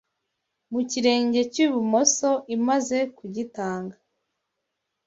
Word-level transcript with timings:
Mu 0.71 0.81
kirenge 0.89 1.39
cy'ibumoso 1.51 2.31
imaze 2.55 2.97
kugitanga 3.17 3.95